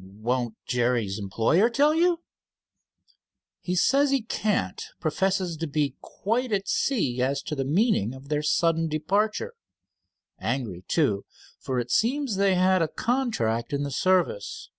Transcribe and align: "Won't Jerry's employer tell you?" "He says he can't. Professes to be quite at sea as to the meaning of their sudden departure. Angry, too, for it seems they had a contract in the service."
"Won't 0.00 0.54
Jerry's 0.64 1.18
employer 1.18 1.68
tell 1.68 1.92
you?" 1.94 2.22
"He 3.60 3.76
says 3.76 4.10
he 4.12 4.22
can't. 4.22 4.82
Professes 4.98 5.58
to 5.58 5.66
be 5.66 5.94
quite 6.00 6.52
at 6.52 6.66
sea 6.68 7.20
as 7.20 7.42
to 7.42 7.54
the 7.54 7.66
meaning 7.66 8.14
of 8.14 8.30
their 8.30 8.42
sudden 8.42 8.88
departure. 8.88 9.52
Angry, 10.38 10.86
too, 10.88 11.26
for 11.60 11.78
it 11.78 11.90
seems 11.90 12.36
they 12.36 12.54
had 12.54 12.80
a 12.80 12.88
contract 12.88 13.74
in 13.74 13.82
the 13.82 13.90
service." 13.90 14.70